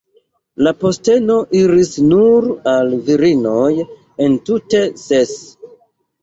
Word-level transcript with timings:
La 0.67 0.71
posteno 0.83 1.35
iris 1.59 1.91
nur 2.05 2.47
al 2.71 2.95
virinoj, 3.11 3.69
entute 4.29 4.83
ses. 5.05 5.37